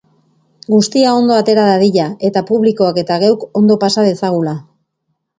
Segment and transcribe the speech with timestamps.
[0.75, 4.55] Guztia ondo atera dadila eta publikoak eta geuk ondo pasa dezagula.